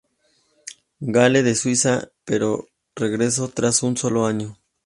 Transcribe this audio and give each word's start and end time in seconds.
Gallen 1.15 1.45
de 1.45 1.53
Suiza, 1.53 2.09
pero 2.25 2.69
regresó 2.95 3.49
tras 3.49 3.83
un 3.83 3.95
solo 3.97 4.25
año. 4.25 4.57